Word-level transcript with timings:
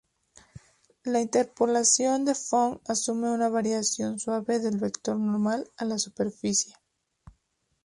La 1.03 1.21
interpolación 1.21 2.25
de 2.25 2.33
Phong 2.33 2.81
asume 2.87 3.29
una 3.29 3.49
variación 3.49 4.17
suave 4.17 4.57
del 4.57 4.79
vector 4.79 5.15
normal 5.15 5.69
a 5.77 5.85
la 5.85 5.99
superficie. 5.99 6.73